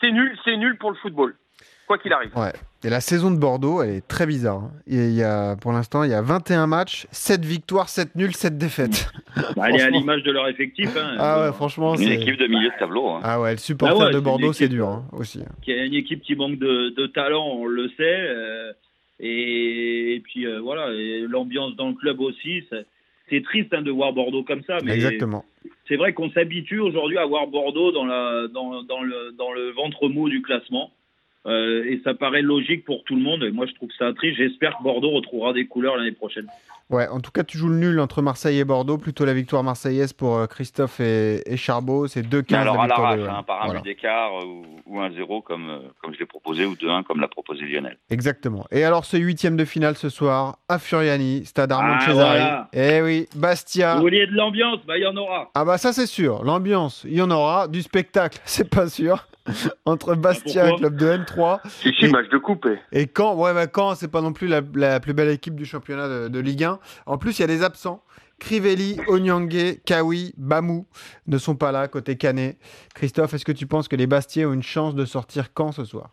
c'est 0.00 0.10
nul, 0.10 0.36
c'est 0.44 0.56
nul 0.56 0.78
pour 0.78 0.90
le 0.90 0.96
football. 0.96 1.36
Quoi 1.86 1.98
qu'il 1.98 2.14
arrive. 2.14 2.30
Ouais. 2.34 2.52
Et 2.82 2.88
la 2.88 3.02
saison 3.02 3.30
de 3.30 3.36
Bordeaux, 3.36 3.82
elle 3.82 3.90
est 3.90 4.08
très 4.08 4.24
bizarre. 4.26 4.56
hein. 4.64 4.70
Il 4.86 5.10
y 5.12 5.22
a, 5.22 5.54
pour 5.56 5.70
l'instant, 5.72 6.02
il 6.02 6.10
y 6.10 6.14
a 6.14 6.22
21 6.22 6.66
matchs, 6.66 7.06
7 7.10 7.44
victoires, 7.44 7.90
7 7.90 8.14
nuls, 8.16 8.34
7 8.34 8.56
défaites. 8.56 9.10
bah, 9.54 9.64
elle 9.68 9.76
est 9.76 9.82
à 9.82 9.90
l'image 9.90 10.22
de 10.22 10.32
leur 10.32 10.48
effectif. 10.48 10.88
Hein. 10.96 11.16
Ah 11.18 11.42
ouais, 11.42 11.52
franchement, 11.52 11.94
Une 11.94 12.08
équipe 12.08 12.38
de 12.38 12.46
milieu 12.46 12.70
de 12.70 12.78
tableau. 12.78 13.10
hein. 13.10 13.20
Ah 13.22 13.38
ouais, 13.38 13.52
le 13.52 13.58
supporter 13.58 13.94
Ah 14.00 14.06
ouais, 14.06 14.12
de 14.14 14.20
Bordeaux, 14.20 14.54
c'est 14.54 14.68
dur 14.68 14.88
hein, 14.88 15.04
aussi. 15.12 15.40
qui 15.62 15.72
a 15.74 15.84
une 15.84 15.92
équipe 15.94 16.22
qui 16.22 16.34
manque 16.36 16.58
de, 16.58 16.88
de 16.96 17.06
talent, 17.06 17.46
on 17.46 17.66
le 17.66 17.88
sait. 17.98 18.02
euh, 18.30 18.72
et, 19.20 20.14
et 20.16 20.20
puis 20.20 20.46
euh, 20.46 20.58
voilà, 20.60 20.86
l'ambiance 21.28 21.76
dans 21.76 21.88
le 21.88 21.94
club 21.94 22.18
aussi. 22.20 22.64
C'est 23.30 23.42
triste 23.44 23.72
hein, 23.74 23.82
de 23.82 23.90
voir 23.90 24.12
Bordeaux 24.14 24.42
comme 24.42 24.62
ça, 24.66 24.78
mais 24.82 24.94
Exactement. 24.94 25.44
C'est 25.86 25.96
vrai 25.96 26.12
qu'on 26.12 26.30
s'habitue 26.30 26.80
aujourd'hui 26.80 27.18
à 27.18 27.26
voir 27.26 27.46
Bordeaux 27.46 27.92
dans, 27.92 28.06
la, 28.06 28.48
dans, 28.48 28.82
le, 29.02 29.32
dans 29.32 29.52
le 29.52 29.70
ventre 29.70 30.08
mou 30.08 30.28
du 30.28 30.42
classement. 30.42 30.90
Euh, 31.46 31.84
et 31.84 32.00
ça 32.04 32.14
paraît 32.14 32.40
logique 32.42 32.84
pour 32.84 33.04
tout 33.04 33.14
le 33.16 33.22
monde. 33.22 33.42
Et 33.44 33.50
moi, 33.50 33.66
je 33.66 33.74
trouve 33.74 33.90
ça 33.98 34.12
triste. 34.14 34.38
J'espère 34.38 34.78
que 34.78 34.82
Bordeaux 34.82 35.10
retrouvera 35.10 35.52
des 35.52 35.66
couleurs 35.66 35.96
l'année 35.96 36.12
prochaine. 36.12 36.46
Ouais, 36.90 37.08
en 37.08 37.20
tout 37.20 37.30
cas, 37.30 37.44
tu 37.44 37.56
joues 37.58 37.68
le 37.70 37.76
nul 37.78 37.98
entre 37.98 38.20
Marseille 38.20 38.58
et 38.58 38.64
Bordeaux, 38.64 38.98
plutôt 38.98 39.24
la 39.24 39.32
victoire 39.32 39.62
marseillaise 39.62 40.12
pour 40.12 40.36
euh, 40.36 40.46
Christophe 40.46 41.00
et, 41.00 41.40
et 41.50 41.56
Charbot. 41.56 42.06
C'est 42.06 42.20
2-15 42.22 42.44
Mais 42.50 42.56
alors 42.58 42.76
la 42.76 42.82
à 42.82 42.86
l'arrache, 42.86 43.20
de- 43.20 43.26
hein, 43.26 43.42
par 43.46 43.62
un 43.62 43.64
voilà. 43.66 43.80
but 43.80 43.84
d'écart 43.88 44.32
euh, 44.38 44.44
ou, 44.46 44.64
ou 44.86 45.00
un 45.00 45.10
0 45.10 45.40
comme, 45.42 45.70
euh, 45.70 45.78
comme 46.02 46.12
je 46.14 46.18
l'ai 46.18 46.26
proposé, 46.26 46.66
ou 46.66 46.74
2-1 46.74 47.02
comme 47.04 47.20
l'a 47.20 47.28
proposé 47.28 47.62
Lionel. 47.66 47.96
Exactement. 48.10 48.66
Et 48.70 48.84
alors, 48.84 49.04
ce 49.06 49.16
huitième 49.16 49.56
de 49.56 49.64
finale 49.64 49.96
ce 49.96 50.10
soir, 50.10 50.58
à 50.68 50.78
Furiani, 50.78 51.46
stade 51.46 51.72
Armand 51.72 51.96
Ah, 51.96 52.00
Cesari. 52.00 52.16
voilà. 52.40 52.68
Eh 52.74 53.00
oui, 53.02 53.26
Bastia. 53.34 53.94
Vous 53.96 54.02
vouliez 54.02 54.26
de 54.26 54.32
l'ambiance? 54.32 54.80
Bah, 54.86 54.98
il 54.98 55.02
y 55.02 55.06
en 55.06 55.16
aura. 55.16 55.50
Ah 55.54 55.64
bah 55.64 55.78
ça 55.78 55.92
c'est 55.94 56.06
sûr, 56.06 56.44
l'ambiance, 56.44 57.04
il 57.08 57.14
y 57.14 57.22
en 57.22 57.30
aura, 57.30 57.66
du 57.66 57.80
spectacle, 57.82 58.38
c'est 58.44 58.68
pas 58.68 58.88
sûr. 58.88 59.26
Entre 59.84 60.14
Bastia 60.14 60.66
et 60.66 60.68
pourquoi 60.70 60.88
club 60.90 60.96
de 60.96 61.06
N3 61.24 61.60
Si, 61.68 61.92
si, 61.98 62.04
Et- 62.06 62.08
match 62.08 62.28
de 62.30 62.38
coupe. 62.38 62.66
eh. 62.92 63.00
et 63.02 63.06
Caen, 63.14 63.36
ouais 63.36 63.52
bah 63.52 63.66
Caen 63.74 63.94
c'est 63.94 64.10
pas 64.10 64.20
non 64.22 64.32
plus 64.32 64.46
la, 64.48 64.62
la 64.74 65.00
plus 65.00 65.12
belle 65.12 65.28
équipe 65.30 65.54
du 65.54 65.66
championnat 65.66 66.08
de, 66.08 66.28
de 66.28 66.38
Ligue 66.40 66.64
1. 66.64 66.78
En 67.06 67.18
plus 67.18 67.38
il 67.38 67.42
y 67.42 67.44
a 67.44 67.48
des 67.48 67.62
absents. 67.62 68.02
Crivelli, 68.40 68.98
Onyangé, 69.08 69.80
Kawi, 69.86 70.34
Bamou 70.36 70.86
ne 71.28 71.38
sont 71.38 71.54
pas 71.56 71.72
là 71.72 71.86
côté 71.88 72.16
Canet. 72.16 72.58
Christophe, 72.94 73.32
est-ce 73.34 73.44
que 73.44 73.52
tu 73.52 73.66
penses 73.66 73.86
que 73.86 73.96
les 73.96 74.06
Bastiais 74.08 74.44
ont 74.44 74.52
une 74.52 74.62
chance 74.62 74.94
de 74.94 75.04
sortir 75.04 75.52
quand 75.54 75.72
ce 75.72 75.84
soir? 75.84 76.10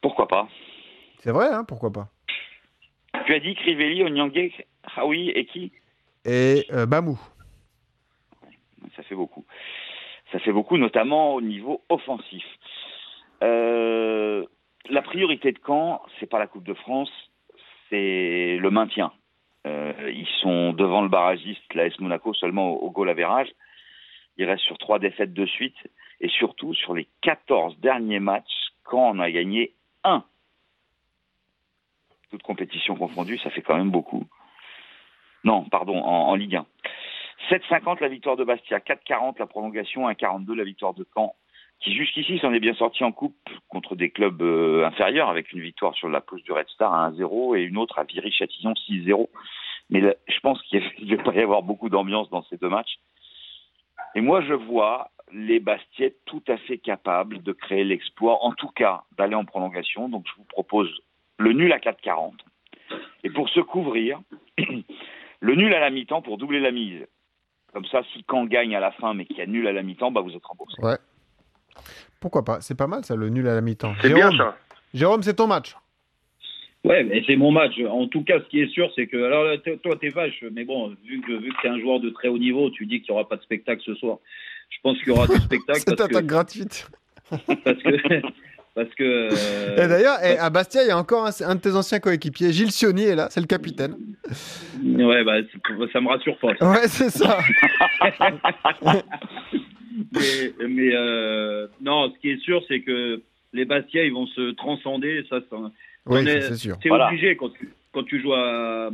Pourquoi 0.00 0.26
pas 0.26 0.48
C'est 1.22 1.30
vrai, 1.30 1.48
hein, 1.52 1.64
pourquoi 1.64 1.92
pas 1.92 2.08
Tu 3.26 3.34
as 3.34 3.40
dit 3.40 3.54
Crivelli, 3.54 4.02
Onyangé 4.02 4.52
Ah 4.96 5.06
oui, 5.06 5.30
et 5.34 5.44
qui? 5.46 5.70
Et 6.24 6.66
euh, 6.72 6.86
Bamou. 6.86 7.18
Ça 8.96 9.02
fait 9.04 9.14
beaucoup. 9.14 9.44
Ça 10.32 10.38
fait 10.38 10.52
beaucoup, 10.52 10.76
notamment 10.76 11.34
au 11.34 11.40
niveau 11.40 11.82
offensif. 11.88 12.44
Euh, 13.42 14.44
la 14.90 15.02
priorité 15.02 15.52
de 15.52 15.58
Caen, 15.64 16.02
c'est 16.18 16.26
pas 16.26 16.38
la 16.38 16.46
Coupe 16.46 16.64
de 16.64 16.74
France, 16.74 17.10
c'est 17.88 18.58
le 18.60 18.70
maintien. 18.70 19.12
Euh, 19.66 20.10
ils 20.14 20.28
sont 20.40 20.72
devant 20.72 21.02
le 21.02 21.08
barragiste, 21.08 21.74
l'AS 21.74 21.98
Monaco, 21.98 22.34
seulement 22.34 22.72
au, 22.72 22.86
au 22.86 22.90
goal 22.90 23.08
average. 23.08 23.48
Ils 24.36 24.44
restent 24.44 24.64
sur 24.64 24.78
trois 24.78 24.98
défaites 24.98 25.32
de 25.32 25.46
suite. 25.46 25.76
Et 26.20 26.28
surtout, 26.28 26.74
sur 26.74 26.94
les 26.94 27.08
14 27.22 27.78
derniers 27.78 28.20
matchs, 28.20 28.72
Caen 28.88 29.10
en 29.10 29.18
a 29.18 29.30
gagné 29.30 29.74
un. 30.04 30.24
Toute 32.30 32.42
compétition 32.42 32.96
confondue, 32.96 33.38
ça 33.38 33.50
fait 33.50 33.62
quand 33.62 33.76
même 33.76 33.90
beaucoup. 33.90 34.26
Non, 35.44 35.64
pardon, 35.64 35.98
en, 35.98 36.28
en 36.28 36.34
Ligue 36.34 36.56
1. 36.56 36.66
7,50 37.48 38.00
la 38.00 38.08
victoire 38.08 38.36
de 38.36 38.44
Bastia, 38.44 38.78
4,40 38.78 39.38
la 39.38 39.46
prolongation, 39.46 40.08
1,42 40.08 40.54
la 40.54 40.64
victoire 40.64 40.94
de 40.94 41.06
Caen, 41.14 41.34
qui 41.80 41.94
jusqu'ici 41.94 42.38
s'en 42.38 42.52
est 42.52 42.60
bien 42.60 42.74
sorti 42.74 43.04
en 43.04 43.12
coupe 43.12 43.36
contre 43.68 43.96
des 43.96 44.10
clubs 44.10 44.42
euh, 44.42 44.86
inférieurs, 44.86 45.28
avec 45.28 45.52
une 45.52 45.60
victoire 45.60 45.94
sur 45.94 46.08
la 46.08 46.20
pelouse 46.20 46.42
du 46.42 46.52
Red 46.52 46.68
Star 46.68 46.92
à 46.92 47.10
1-0 47.10 47.56
et 47.56 47.62
une 47.62 47.78
autre 47.78 47.98
à 47.98 48.04
Viry-Châtillon 48.04 48.74
6-0. 48.88 49.28
Mais 49.90 50.02
je 50.26 50.40
pense 50.40 50.60
qu'il 50.62 50.82
ne 51.00 51.16
va 51.16 51.22
pas 51.22 51.32
y 51.32 51.40
avoir 51.40 51.62
beaucoup 51.62 51.88
d'ambiance 51.88 52.28
dans 52.30 52.42
ces 52.44 52.56
deux 52.58 52.68
matchs. 52.68 52.98
Et 54.14 54.20
moi, 54.20 54.42
je 54.42 54.54
vois 54.54 55.10
les 55.32 55.60
Bastiais 55.60 56.16
tout 56.26 56.42
à 56.48 56.56
fait 56.56 56.78
capables 56.78 57.42
de 57.42 57.52
créer 57.52 57.84
l'exploit, 57.84 58.44
en 58.44 58.52
tout 58.52 58.68
cas 58.68 59.04
d'aller 59.16 59.34
en 59.34 59.44
prolongation. 59.44 60.08
Donc, 60.08 60.26
je 60.26 60.34
vous 60.36 60.44
propose 60.44 60.90
le 61.38 61.52
nul 61.52 61.72
à 61.72 61.78
4,40. 61.78 62.32
Et 63.24 63.30
pour 63.30 63.48
se 63.48 63.60
couvrir, 63.60 64.20
le 65.40 65.54
nul 65.54 65.72
à 65.74 65.80
la 65.80 65.90
mi-temps 65.90 66.22
pour 66.22 66.38
doubler 66.38 66.60
la 66.60 66.70
mise. 66.70 67.06
Comme 67.72 67.84
ça, 67.86 68.02
si 68.12 68.24
Caen 68.30 68.46
gagne 68.46 68.74
à 68.74 68.80
la 68.80 68.92
fin, 68.92 69.14
mais 69.14 69.24
qu'il 69.26 69.36
y 69.38 69.42
a 69.42 69.46
nul 69.46 69.66
à 69.66 69.72
la 69.72 69.82
mi-temps, 69.82 70.10
bah 70.10 70.20
vous 70.20 70.34
êtes 70.34 70.44
remboursé. 70.44 70.80
Ouais. 70.82 70.96
Pourquoi 72.20 72.44
pas? 72.44 72.60
C'est 72.60 72.76
pas 72.76 72.86
mal 72.86 73.04
ça, 73.04 73.14
le 73.14 73.28
nul 73.28 73.46
à 73.46 73.54
la 73.54 73.60
mi-temps. 73.60 73.94
C'est 74.00 74.08
bien 74.08 74.30
Jérôme, 74.30 74.36
ça. 74.38 74.56
Jérôme, 74.94 75.22
c'est 75.22 75.34
ton 75.34 75.46
match. 75.46 75.76
Ouais, 76.84 77.04
mais 77.04 77.22
c'est 77.26 77.36
mon 77.36 77.50
match. 77.50 77.74
En 77.90 78.06
tout 78.06 78.22
cas, 78.24 78.40
ce 78.40 78.48
qui 78.48 78.60
est 78.60 78.68
sûr, 78.68 78.90
c'est 78.94 79.06
que. 79.06 79.22
Alors, 79.22 79.44
là, 79.44 79.58
toi, 79.58 79.96
t'es 80.00 80.08
vache, 80.08 80.42
mais 80.52 80.64
bon, 80.64 80.94
vu 81.04 81.20
que, 81.20 81.32
vu 81.32 81.50
que 81.52 81.62
t'es 81.62 81.68
un 81.68 81.78
joueur 81.78 82.00
de 82.00 82.10
très 82.10 82.28
haut 82.28 82.38
niveau, 82.38 82.70
tu 82.70 82.86
dis 82.86 83.00
qu'il 83.02 83.12
n'y 83.12 83.20
aura 83.20 83.28
pas 83.28 83.36
de 83.36 83.42
spectacle 83.42 83.82
ce 83.84 83.94
soir. 83.96 84.18
Je 84.70 84.78
pense 84.82 84.98
qu'il 84.98 85.08
y 85.08 85.10
aura 85.10 85.26
du 85.26 85.36
spectacle 85.40 85.80
Cette 85.80 85.98
parce 85.98 86.10
attaque 86.10 86.22
que. 86.22 86.28
gratuite. 86.28 86.90
Parce 87.30 87.82
que. 87.82 88.22
Parce 88.78 88.94
que 88.94 89.02
euh, 89.02 89.74
Et 89.84 89.88
d'ailleurs, 89.88 90.18
eh, 90.22 90.38
à 90.38 90.50
Bastia, 90.50 90.84
il 90.84 90.88
y 90.88 90.92
a 90.92 90.96
encore 90.98 91.26
un, 91.26 91.30
un 91.44 91.54
de 91.56 91.60
tes 91.60 91.74
anciens 91.74 91.98
coéquipiers, 91.98 92.52
Gilles 92.52 92.70
Sioni 92.70 93.02
est 93.02 93.16
là, 93.16 93.26
c'est 93.28 93.40
le 93.40 93.46
capitaine. 93.48 93.96
ouais, 94.84 95.24
bah, 95.24 95.38
ça 95.92 96.00
me 96.00 96.06
rassure 96.08 96.38
pas. 96.38 96.54
ça. 96.56 96.70
Ouais, 96.70 96.86
c'est 96.86 97.10
ça. 97.10 97.38
mais 100.12 100.66
mais 100.68 100.90
euh, 100.94 101.66
non, 101.80 102.12
ce 102.14 102.20
qui 102.20 102.30
est 102.30 102.38
sûr, 102.40 102.62
c'est 102.68 102.80
que 102.82 103.20
les 103.52 103.64
Bastia, 103.64 104.04
ils 104.04 104.12
vont 104.12 104.26
se 104.28 104.52
transcender. 104.52 105.24
Ça, 105.28 105.40
ça- 105.50 105.56
Oui, 106.06 106.20
On 106.22 106.26
est- 106.26 106.40
ça, 106.42 106.48
c'est 106.50 106.56
sûr. 106.56 106.76
c'est 106.82 106.88
Voilà. 106.88 107.08
obligé 107.08 107.36
quand 107.36 107.48
tu, 107.50 107.68
quand 107.92 108.04
tu 108.04 108.20
joues 108.22 108.34
à- 108.34 108.90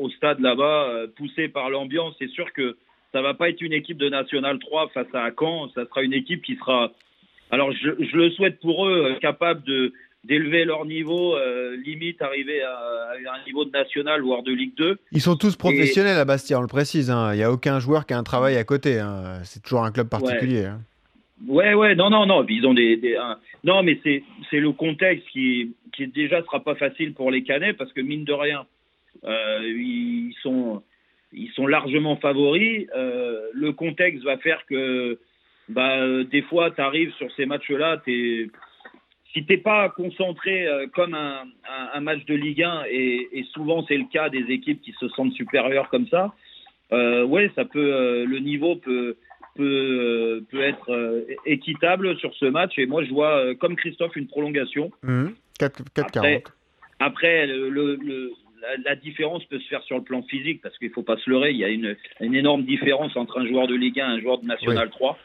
au 0.00 0.10
stade 0.10 0.40
là-bas, 0.40 0.88
euh, 0.90 1.06
poussé 1.16 1.48
par 1.48 1.70
l'ambiance. 1.70 2.14
C'est 2.18 2.28
sûr 2.30 2.52
que 2.52 2.76
ça 3.12 3.22
va 3.22 3.34
pas 3.34 3.48
être 3.48 3.60
une 3.62 3.72
équipe 3.72 3.96
de 3.98 4.08
National 4.08 4.58
3 4.58 4.88
face 4.90 5.06
à 5.14 5.30
Caen. 5.38 5.70
Ça 5.74 5.86
sera 5.86 6.02
une 6.02 6.12
équipe 6.12 6.42
qui 6.42 6.56
sera. 6.56 6.90
Alors, 7.50 7.72
je, 7.72 7.90
je 7.98 8.16
le 8.16 8.30
souhaite 8.30 8.60
pour 8.60 8.86
eux, 8.86 9.12
euh, 9.12 9.18
capable 9.20 9.62
de 9.64 9.92
d'élever 10.24 10.64
leur 10.64 10.84
niveau, 10.84 11.36
euh, 11.36 11.76
limite 11.76 12.20
arriver 12.20 12.60
à, 12.60 12.72
à 12.72 13.40
un 13.40 13.44
niveau 13.46 13.64
de 13.64 13.70
national, 13.70 14.20
voire 14.20 14.42
de 14.42 14.52
Ligue 14.52 14.74
2. 14.76 14.98
Ils 15.12 15.20
sont 15.20 15.36
tous 15.36 15.54
professionnels 15.56 16.18
à 16.18 16.24
Bastia, 16.24 16.58
on 16.58 16.62
le 16.62 16.66
précise. 16.66 17.08
hein. 17.10 17.32
Il 17.32 17.36
n'y 17.36 17.44
a 17.44 17.52
aucun 17.52 17.78
joueur 17.78 18.04
qui 18.04 18.12
a 18.14 18.18
un 18.18 18.24
travail 18.24 18.56
à 18.56 18.64
côté. 18.64 18.98
hein. 18.98 19.40
C'est 19.44 19.62
toujours 19.62 19.84
un 19.84 19.92
club 19.92 20.08
particulier. 20.08 20.66
hein. 20.66 20.80
Ouais, 21.46 21.72
ouais, 21.72 21.94
non, 21.94 22.10
non, 22.10 22.26
non. 22.26 22.44
Ils 22.48 22.66
ont 22.66 22.74
des, 22.74 22.96
des- 22.96 23.16
un- 23.16 23.38
non, 23.62 23.82
mais 23.84 24.00
c'est 24.02 24.24
c'est 24.50 24.58
le 24.60 24.72
contexte 24.72 25.26
qui 25.28 25.72
qui 25.96 26.08
déjà 26.08 26.42
sera 26.42 26.60
pas 26.62 26.74
facile 26.74 27.14
pour 27.14 27.30
les 27.30 27.44
Canets 27.44 27.74
parce 27.76 27.92
que 27.92 28.00
mine 28.00 28.24
de 28.24 28.32
rien, 28.32 28.66
euh, 29.24 29.60
ils 29.62 30.34
sont 30.42 30.82
ils 31.32 31.50
sont 31.52 31.68
largement 31.68 32.16
favoris. 32.16 32.86
Euh, 32.96 33.40
le 33.54 33.72
contexte 33.72 34.24
va 34.24 34.36
faire 34.38 34.66
que 34.68 35.18
bah 35.68 35.98
euh, 36.00 36.24
des 36.24 36.42
fois 36.42 36.70
tu 36.70 36.80
arrives 36.80 37.12
sur 37.14 37.30
ces 37.32 37.46
matchs-là, 37.46 38.00
t'es 38.04 38.48
si 39.32 39.44
t'es 39.44 39.58
pas 39.58 39.90
concentré 39.90 40.66
euh, 40.66 40.86
comme 40.94 41.14
un, 41.14 41.42
un, 41.68 41.88
un 41.94 42.00
match 42.00 42.24
de 42.24 42.34
Ligue 42.34 42.62
1 42.62 42.84
et, 42.90 43.28
et 43.32 43.44
souvent 43.52 43.84
c'est 43.86 43.96
le 43.98 44.06
cas 44.10 44.28
des 44.30 44.44
équipes 44.50 44.80
qui 44.80 44.92
se 44.98 45.08
sentent 45.10 45.32
supérieures 45.34 45.88
comme 45.90 46.08
ça, 46.08 46.32
euh, 46.92 47.24
ouais, 47.24 47.50
ça 47.54 47.64
peut 47.64 48.24
le 48.24 48.38
niveau 48.38 48.76
peut 48.76 49.16
peut, 49.54 50.44
peut 50.50 50.60
être 50.62 51.26
équitable 51.44 52.16
sur 52.18 52.32
ce 52.34 52.44
match. 52.46 52.78
Et 52.78 52.86
moi, 52.86 53.02
je 53.04 53.10
vois, 53.10 53.54
comme 53.56 53.74
Christophe, 53.74 54.14
une 54.14 54.28
prolongation. 54.28 54.92
Mhm. 55.02 55.34
4 55.58 55.82
4,40. 55.96 56.22
Après, 57.00 57.46
le, 57.46 57.68
le- 57.68 57.96
le- 57.96 58.30
la, 58.62 58.76
la 58.90 58.94
différence 58.96 59.44
peut 59.46 59.58
se 59.58 59.66
faire 59.68 59.82
sur 59.82 59.96
le 59.96 60.04
plan 60.04 60.22
physique, 60.22 60.60
parce 60.62 60.76
qu'il 60.78 60.90
faut 60.90 61.02
pas 61.02 61.16
se 61.16 61.28
leurrer, 61.28 61.50
il 61.50 61.56
y 61.58 61.64
a 61.64 61.68
une, 61.68 61.96
une 62.20 62.34
énorme 62.36 62.62
différence 62.64 63.16
entre 63.16 63.40
un 63.40 63.46
joueur 63.46 63.66
de 63.66 63.74
Ligue 63.74 63.98
1 64.00 64.08
et 64.10 64.12
un 64.18 64.20
joueur 64.20 64.38
de 64.38 64.46
National 64.46 64.88
3. 64.90 65.18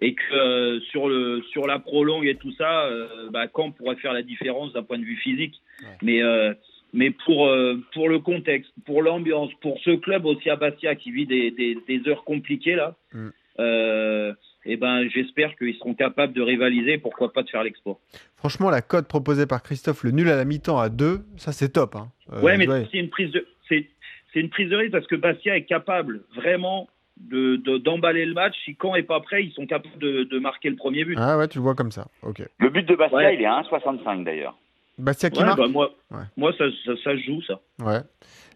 Et 0.00 0.14
que 0.14 0.34
euh, 0.34 0.80
sur, 0.90 1.08
le, 1.08 1.42
sur 1.52 1.66
la 1.66 1.78
prolongue 1.78 2.26
et 2.26 2.34
tout 2.34 2.52
ça, 2.52 2.84
euh, 2.86 3.30
bah, 3.30 3.46
Caen 3.54 3.70
pourrait 3.70 3.96
faire 3.96 4.12
la 4.12 4.22
différence 4.22 4.72
d'un 4.72 4.82
point 4.82 4.98
de 4.98 5.04
vue 5.04 5.16
physique. 5.16 5.60
Mais, 6.02 6.22
euh, 6.22 6.52
mais 6.92 7.10
pour, 7.10 7.46
euh, 7.46 7.80
pour 7.92 8.08
le 8.08 8.18
contexte, 8.18 8.72
pour 8.86 9.02
l'ambiance, 9.02 9.50
pour 9.60 9.78
ce 9.84 9.90
club 9.96 10.26
aussi 10.26 10.50
à 10.50 10.56
Bastia 10.56 10.94
qui 10.94 11.10
vit 11.12 11.26
des, 11.26 11.50
des, 11.52 11.78
des 11.88 12.08
heures 12.08 12.24
compliquées 12.24 12.74
là, 12.74 12.96
Mm. 13.12 13.28
euh, 13.60 14.32
eh 14.66 14.76
ben, 14.76 15.08
j'espère 15.10 15.54
qu'ils 15.56 15.74
seront 15.76 15.94
capables 15.94 16.32
de 16.32 16.42
rivaliser, 16.42 16.98
pourquoi 16.98 17.32
pas 17.32 17.42
de 17.42 17.50
faire 17.50 17.62
l'export. 17.62 18.00
Franchement, 18.36 18.70
la 18.70 18.82
cote 18.82 19.06
proposée 19.06 19.46
par 19.46 19.62
Christophe, 19.62 20.02
le 20.04 20.10
nul 20.10 20.28
à 20.28 20.36
la 20.36 20.44
mi-temps 20.44 20.78
à 20.78 20.88
2, 20.88 21.20
ça 21.36 21.52
c'est 21.52 21.68
top. 21.70 21.94
hein. 21.96 22.08
Ouais, 22.42 22.56
mais 22.56 22.66
ouais. 22.68 22.86
c'est 22.90 22.98
une 22.98 23.10
prise 23.10 23.30
de 23.30 23.46
c'est 23.68 24.40
une 24.40 24.50
prise 24.50 24.68
de 24.68 24.74
risque 24.76 24.90
parce 24.90 25.06
que 25.06 25.14
Bastia 25.14 25.56
est 25.56 25.64
capable 25.64 26.22
vraiment 26.34 26.88
de 27.18 27.56
de- 27.56 27.78
d'emballer 27.78 28.26
le 28.26 28.34
match. 28.34 28.54
Si 28.64 28.76
Caen 28.80 28.94
est 28.96 29.02
pas 29.02 29.20
prêt, 29.20 29.44
ils 29.44 29.52
sont 29.52 29.66
capables 29.66 29.98
de, 29.98 30.24
de 30.24 30.38
marquer 30.38 30.70
le 30.70 30.76
premier 30.76 31.04
but. 31.04 31.16
Ah 31.18 31.38
ouais, 31.38 31.48
tu 31.48 31.58
le 31.58 31.62
vois 31.64 31.74
comme 31.74 31.90
ça. 31.92 32.06
Ok. 32.22 32.42
Le 32.58 32.70
but 32.70 32.84
de 32.86 32.94
Bastia, 32.96 33.18
Ouais. 33.18 33.34
il 33.36 33.40
est 33.42 33.46
à 33.46 33.60
1,65 33.62 34.24
d'ailleurs. 34.24 34.56
Bastia 34.98 35.30
qui 35.30 35.40
Ouais, 35.40 35.46
marque 35.46 35.58
bah, 35.58 35.68
moi, 35.68 35.90
Ouais. 36.10 36.18
moi 36.36 36.52
ça, 36.56 36.64
ça, 37.02 37.16
joue 37.16 37.42
ça. 37.42 37.58
Ouais. 37.80 38.00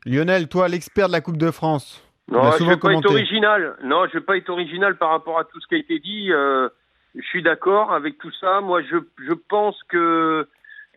Lionel, 0.06 0.48
toi, 0.48 0.68
l'expert 0.68 1.08
de 1.08 1.12
la 1.12 1.20
Coupe 1.20 1.36
de 1.36 1.50
France. 1.50 2.04
On 2.30 2.34
Non, 2.34 2.50
je 2.52 2.58
souvent 2.58 2.70
vais 2.70 2.76
pas 2.76 2.92
être 2.92 3.02
commenté. 3.02 3.08
original. 3.08 3.76
Non, 3.82 4.06
je 4.06 4.18
vais 4.18 4.24
pas 4.24 4.36
être 4.36 4.48
original 4.50 4.96
par 4.96 5.10
rapport 5.10 5.38
à 5.38 5.44
tout 5.44 5.60
ce 5.60 5.66
qui 5.66 5.74
a 5.74 5.78
été 5.78 5.98
dit. 5.98 6.30
Euh, 6.32 6.68
je 7.16 7.22
suis 7.26 7.42
d'accord 7.42 7.92
avec 7.92 8.18
tout 8.18 8.30
ça. 8.40 8.60
Moi, 8.60 8.82
je, 8.82 8.96
je 9.26 9.32
pense 9.48 9.80
que. 9.88 10.46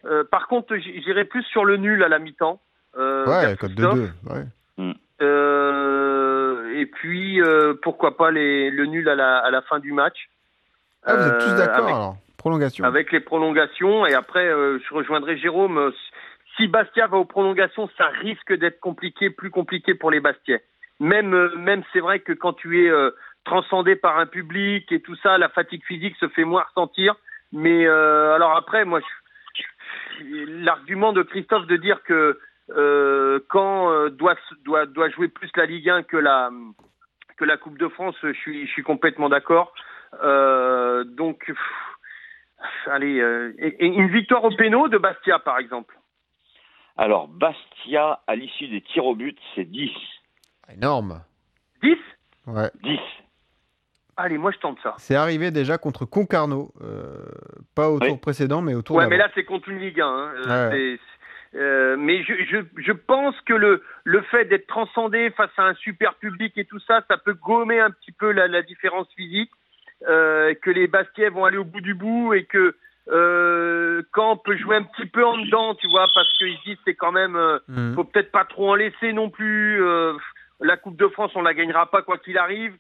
euh, 0.05 0.23
par 0.29 0.47
contre, 0.47 0.75
j'irai 0.77 1.25
plus 1.25 1.43
sur 1.43 1.63
le 1.65 1.77
nul 1.77 2.03
à 2.03 2.07
la 2.09 2.19
mi-temps. 2.19 2.59
Euh, 2.97 3.25
Ouais, 3.25 3.55
cote 3.57 3.71
de 3.71 3.75
Christophe. 3.75 3.95
2. 4.27 4.33
Ouais. 4.33 4.93
Euh, 5.21 6.30
et 6.81 6.85
puis, 6.85 7.41
euh, 7.41 7.73
pourquoi 7.81 8.17
pas 8.17 8.31
les, 8.31 8.69
le 8.71 8.85
nul 8.85 9.07
à 9.07 9.15
la, 9.15 9.38
à 9.38 9.51
la 9.51 9.61
fin 9.61 9.79
du 9.79 9.91
match. 9.91 10.29
Ah, 11.03 11.15
vous 11.15 11.27
êtes 11.27 11.38
tous 11.39 11.50
Euh, 11.51 11.57
d'accord 11.57 11.85
alors 11.88 12.15
Prolongation. 12.38 12.83
avec 12.85 13.11
les 13.11 13.19
prolongations. 13.19 14.05
Et 14.07 14.13
après, 14.13 14.47
euh, 14.47 14.79
je 14.79 14.93
rejoindrai 14.93 15.38
Jérôme. 15.38 15.91
Si 16.57 16.67
Bastia 16.67 17.07
va 17.07 17.17
aux 17.17 17.25
prolongations, 17.25 17.89
ça 17.97 18.07
risque 18.07 18.53
d'être 18.53 18.79
compliqué, 18.79 19.29
plus 19.29 19.51
compliqué 19.51 19.93
pour 19.93 20.11
les 20.11 20.19
Bastiais. 20.19 20.63
Même, 21.00 21.50
même 21.55 21.83
c'est 21.93 22.00
vrai 22.00 22.19
que 22.19 22.33
quand 22.33 22.53
tu 22.53 22.85
es 22.85 22.91
transcendé 23.45 23.95
par 23.95 24.19
un 24.19 24.25
public 24.25 24.91
et 24.91 25.01
tout 25.01 25.15
ça, 25.23 25.38
la 25.38 25.50
fatigue 25.50 25.83
physique 25.85 26.15
se 26.19 26.27
fait 26.29 26.43
moins 26.43 26.63
ressentir. 26.63 27.15
Mais 27.51 27.85
euh, 27.88 28.33
alors 28.35 28.55
après, 28.55 28.85
moi, 28.85 29.01
l'argument 30.23 31.13
de 31.13 31.23
Christophe 31.23 31.67
de 31.67 31.77
dire 31.77 32.03
que 32.03 32.39
quand 33.49 33.91
euh, 33.91 34.09
doit, 34.09 34.35
doit, 34.63 34.85
doit 34.85 35.09
jouer 35.09 35.27
plus 35.27 35.49
la 35.55 35.65
Ligue 35.65 35.89
1 35.89 36.03
que 36.03 36.17
la, 36.17 36.49
que 37.37 37.45
la 37.45 37.57
Coupe 37.57 37.77
de 37.77 37.87
France, 37.87 38.15
je 38.23 38.33
suis, 38.33 38.65
je 38.67 38.71
suis 38.71 38.83
complètement 38.83 39.29
d'accord. 39.29 39.73
Euh, 40.23 41.03
donc, 41.03 41.43
pff, 41.45 41.57
allez, 42.87 43.19
euh, 43.19 43.53
et- 43.57 43.85
et 43.85 43.87
une 43.87 44.09
victoire 44.11 44.43
au 44.43 44.51
péno 44.55 44.87
de 44.87 44.97
Bastia, 44.97 45.39
par 45.39 45.57
exemple. 45.57 45.97
Alors, 46.97 47.27
Bastia, 47.27 48.19
à 48.27 48.35
l'issue 48.35 48.67
des 48.67 48.81
tirs 48.81 49.05
au 49.05 49.15
but, 49.15 49.37
c'est 49.55 49.65
10. 49.65 49.91
Énorme. 50.73 51.21
10 51.81 51.97
Ouais. 52.47 52.69
10. 52.83 52.99
Allez, 54.17 54.37
moi 54.37 54.51
je 54.51 54.57
tente 54.59 54.77
ça. 54.83 54.93
C'est 54.97 55.15
arrivé 55.15 55.49
déjà 55.51 55.77
contre 55.77 56.05
Concarneau. 56.05 56.73
euh, 56.81 57.15
pas 57.75 57.89
au 57.89 57.99
Oui. 57.99 58.07
tour 58.09 58.19
précédent, 58.19 58.61
mais 58.61 58.75
au 58.75 58.81
tour 58.81 58.97
Ouais, 58.97 59.07
mais 59.07 59.17
là 59.17 59.29
c'est 59.33 59.45
contre 59.45 59.69
une 59.69 59.79
Ligue 59.79 60.01
1. 60.01 60.05
hein. 60.05 60.31
Euh, 60.35 60.69
Ouais. 60.69 60.99
Euh, 61.55 61.96
mais 61.98 62.24
je, 62.24 62.34
je, 62.50 62.58
je 62.77 62.91
pense 62.93 63.36
que 63.41 63.53
le, 63.53 63.84
le 64.05 64.22
fait 64.24 64.46
d'être 64.46 64.67
transcendé 64.67 65.29
face 65.31 65.51
à 65.58 65.63
un 65.67 65.74
super 65.75 66.15
public 66.15 66.58
et 66.58 66.65
tout 66.65 66.79
ça, 66.79 67.03
ça 67.08 67.17
peut 67.17 67.34
gommer 67.34 67.79
un 67.79 67.91
petit 67.91 68.12
peu 68.13 68.31
la, 68.31 68.48
la 68.48 68.62
différence 68.62 69.08
physique, 69.15 69.51
euh, 70.08 70.53
que 70.62 70.70
les 70.72 70.88
Bastiais 70.88 71.29
vont 71.29 71.46
aller 71.46 71.58
au 71.58 71.65
bout 71.65 71.81
du 71.81 71.93
bout 71.93 72.34
et 72.34 72.46
que 72.46 72.75
Euh, 73.10 74.03
Caen 74.15 74.38
peut 74.38 74.55
jouer 74.55 74.75
un 74.77 74.84
petit 74.84 75.08
peu 75.08 75.25
en 75.25 75.36
dedans, 75.38 75.74
tu 75.75 75.88
vois, 75.89 76.08
parce 76.13 76.31
qu'ils 76.38 76.55
se 76.58 76.63
disent 76.63 76.77
c'est 76.86 76.93
quand 76.93 77.12
même, 77.12 77.36
euh, 77.36 77.58
Mhm. 77.67 77.96
faut 77.96 78.03
peut-être 78.03 78.31
pas 78.31 78.46
trop 78.46 78.70
en 78.72 78.75
laisser 78.75 79.12
non 79.12 79.29
plus. 79.29 79.81
euh, 79.84 80.13
la 80.60 80.77
Coupe 80.77 80.98
de 80.98 81.08
France, 81.08 81.31
on 81.36 81.41
la 81.41 81.55
gagnera 81.55 81.89
pas 81.89 82.03
quoi 82.03 82.20
qu'il 82.20 82.38
arrive. 82.38 82.74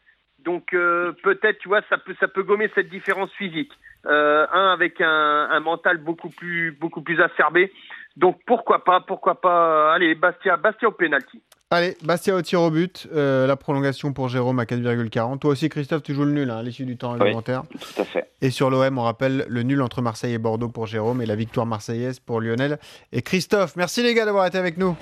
Donc 0.45 0.73
euh, 0.73 1.11
peut-être, 1.23 1.57
tu 1.59 1.67
vois, 1.67 1.81
ça 1.89 1.97
peut 1.97 2.15
ça 2.19 2.27
peut 2.27 2.43
gommer 2.43 2.69
cette 2.75 2.89
différence 2.89 3.31
physique. 3.33 3.71
Euh, 4.05 4.45
un 4.53 4.71
avec 4.71 5.01
un, 5.01 5.47
un 5.51 5.59
mental 5.59 5.97
beaucoup 5.97 6.29
plus 6.29 6.71
beaucoup 6.79 7.01
plus 7.01 7.19
acerbé. 7.19 7.71
Donc 8.17 8.37
pourquoi 8.45 8.83
pas, 8.83 9.01
pourquoi 9.07 9.39
pas. 9.39 9.93
Allez, 9.93 10.15
Bastia, 10.15 10.57
Bastia 10.57 10.87
au 10.89 10.91
penalty. 10.91 11.41
Allez, 11.73 11.95
Bastia 12.03 12.35
au 12.35 12.41
tir 12.41 12.61
au 12.61 12.69
but. 12.69 13.07
euh, 13.15 13.47
la 13.47 13.55
prolongation 13.55 14.11
pour 14.11 14.27
Jérôme 14.27 14.59
à 14.59 14.65
4,40. 14.65 15.39
Toi 15.39 15.51
aussi, 15.51 15.69
Christophe, 15.69 16.03
tu 16.03 16.13
joues 16.13 16.25
le 16.25 16.33
nul 16.33 16.49
hein, 16.51 16.57
à 16.57 16.63
l'issue 16.63 16.83
du 16.85 16.97
temps 16.97 17.13
Oui. 17.13 17.19
réglementaire. 17.19 17.63
Tout 17.71 18.01
à 18.01 18.03
fait. 18.03 18.29
Et 18.41 18.49
sur 18.49 18.69
l'OM, 18.69 18.97
on 18.97 19.03
rappelle 19.03 19.45
le 19.47 19.63
nul 19.63 19.81
entre 19.81 20.01
Marseille 20.01 20.33
et 20.33 20.37
Bordeaux 20.37 20.67
pour 20.67 20.85
Jérôme 20.87 21.21
et 21.21 21.25
la 21.25 21.35
victoire 21.37 21.65
marseillaise 21.65 22.19
pour 22.19 22.41
Lionel 22.41 22.77
et 23.13 23.21
Christophe. 23.21 23.77
Merci 23.77 24.03
les 24.03 24.13
gars 24.13 24.25
d'avoir 24.25 24.45
été 24.45 24.57
avec 24.57 24.77
nous. 24.77 24.97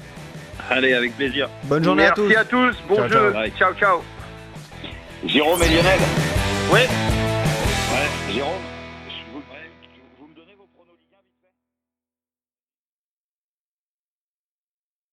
Allez, 0.70 0.94
avec 0.94 1.16
plaisir. 1.18 1.50
Bonne 1.64 1.84
journée 1.84 2.04
Merci 2.04 2.36
à 2.36 2.46
tous. 2.46 2.68
à 2.70 2.72
tous. 2.74 2.78
Bon 2.88 2.96
Ciao, 2.98 3.08
jeu. 3.10 3.34
ciao. 3.34 3.50
ciao. 3.58 3.74
ciao. 3.74 4.02
Jérôme 5.26 5.62
et 5.64 5.68
Lionel. 5.70 6.00
Ouais. 6.72 6.86
Ouais, 7.92 8.34
Jérôme, 8.34 8.54